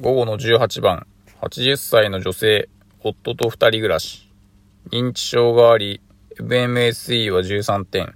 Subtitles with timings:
[0.00, 1.06] 午後の18番、
[1.42, 4.32] 80歳の女性、夫と2人暮らし。
[4.90, 6.00] 認知症があり、
[6.38, 8.14] MMSE は13点。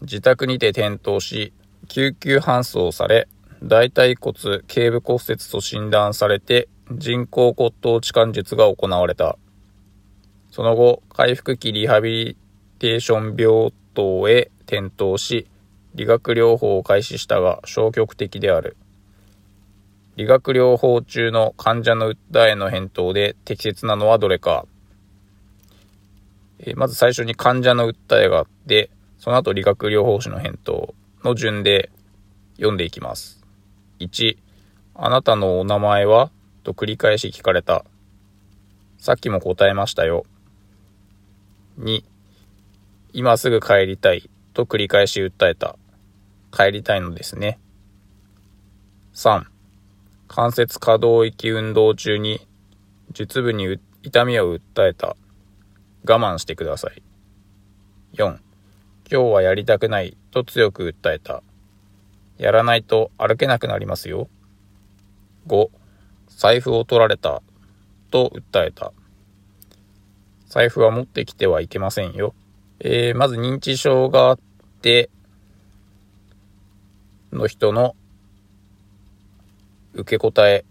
[0.00, 1.52] 自宅にて転倒し、
[1.86, 3.28] 救急搬送され、
[3.62, 9.38] 大腿骨頸部骨折と診断されて、人工骨頭置換術が行われた。
[10.50, 12.36] その後、回復期リハビリ
[12.80, 15.46] テーション病棟へ転倒し、
[15.94, 18.76] 理学療法を開始したが消極的である。
[20.16, 24.66] 理学療法中の患者の訴えの返答で適切なのはどれか。
[26.58, 30.94] え、まず最初に患者の訴えがあって、その後理学療法士の返答
[31.24, 31.90] の順で
[32.56, 33.42] 読んでいきます。
[34.00, 34.36] 1、
[34.94, 36.30] あなたのお名前は
[36.62, 37.84] と繰り返し聞かれた。
[38.98, 40.24] さっきも答えましたよ。
[41.80, 42.04] 2、
[43.14, 45.76] 今すぐ帰りたいと繰り返し訴えた。
[46.52, 47.58] 帰りたいのですね。
[49.14, 49.44] 3、
[50.34, 52.40] 関節可動域運動中に
[53.12, 55.14] 術部に痛みを訴えた。
[56.08, 57.02] 我慢してください。
[58.14, 58.38] 4、今
[59.10, 61.42] 日はやりたくないと強く訴えた。
[62.38, 64.30] やらないと歩けなくなりますよ。
[65.48, 65.68] 5、
[66.28, 67.42] 財布を取られた
[68.10, 68.94] と訴えた。
[70.46, 72.34] 財布は持ってきてはいけませんよ。
[72.80, 74.38] えー、まず認知症があっ
[74.80, 75.10] て、
[77.34, 77.94] の人の
[79.94, 80.64] 受け答え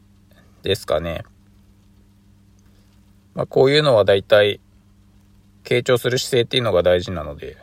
[0.64, 1.23] ですかね。
[3.33, 4.59] まあ、こういうのは大体、
[5.63, 7.58] 傾聴する姿勢っていうのが大事なので、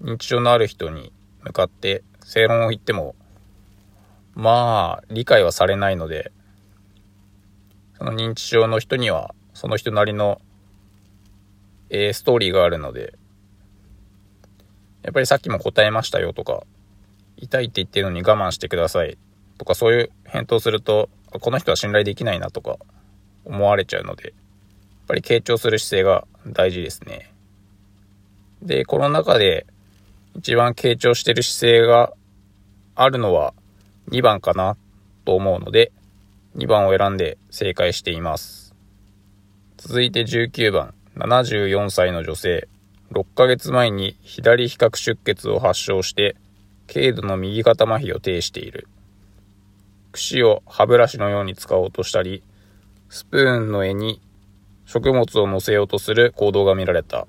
[0.00, 3.14] 認知症のある人に向かって正論を言っても、
[4.34, 6.32] まあ、理解はされないので、
[7.98, 10.40] その認知症の人には、その人なりの、
[11.90, 13.14] えー、ストーリーがあるので、
[15.02, 16.62] やっぱりさっきも答えましたよとか、
[17.36, 19.16] 痛いって言ってるのに我慢してください
[19.60, 22.78] とかそういう返答すると、この人は信頼できないなとか
[23.44, 24.32] 思われちゃうので、やっ
[25.08, 27.30] ぱり傾聴する姿勢が大事ですね。
[28.62, 29.66] で、この中で
[30.34, 32.14] 一番傾聴してる姿勢が
[32.94, 33.52] あるのは
[34.08, 34.78] 2番かな
[35.26, 35.92] と思うので、
[36.56, 38.74] 2番を選んで正解しています。
[39.76, 42.66] 続いて19番、74歳の女性。
[43.12, 46.36] 6ヶ月前に左比較出血を発症して、
[46.90, 48.88] 軽度の右肩麻痺を呈している。
[50.12, 52.42] 串を歯ブラシのように使おうとしたり、
[53.08, 54.20] スプーンの柄に
[54.86, 57.26] 食物を乗せようとする行動が見られた。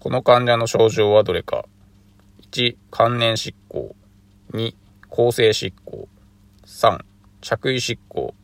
[0.00, 1.64] この患者の症状はどれか。
[2.50, 3.94] 1、関連執行。
[4.52, 4.74] 2、
[5.08, 6.08] 構成執行。
[6.66, 6.98] 3、
[7.40, 8.34] 着衣執行。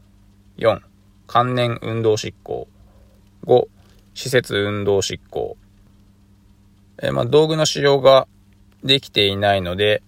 [0.59, 0.81] 4、
[1.27, 2.69] 関連運動執行。
[3.45, 3.69] 5、
[4.15, 5.57] 施設運動執行。
[7.03, 8.27] え、まあ、道具の使用が
[8.83, 10.03] できていないので、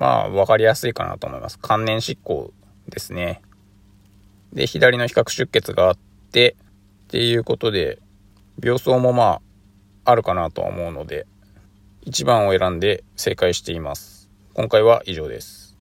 [0.00, 1.58] まあ、わかりやすいかなと思います。
[1.58, 2.52] 関連執行
[2.88, 3.42] ですね。
[4.54, 5.98] で、左の比較出血があっ
[6.32, 6.56] て、
[7.04, 7.98] っていうことで、
[8.62, 9.40] 病巣もま
[10.04, 11.26] あ、あるかなとは思うので、
[12.06, 14.30] 1番を選んで正解しています。
[14.54, 15.59] 今回は以上です。